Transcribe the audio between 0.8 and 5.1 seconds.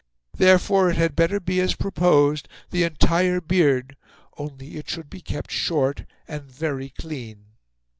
it had better be as proposed, the entire beard, only it